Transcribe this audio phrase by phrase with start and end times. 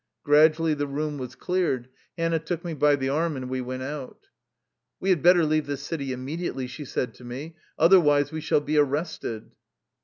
[0.23, 1.87] Gradually the room was cleared.
[2.17, 4.29] Hannah took me by the arm, and we went out."
[4.99, 8.79] We had better leave this city immediately/' she said to me," otherwise we shall be
[8.79, 9.51] arrested."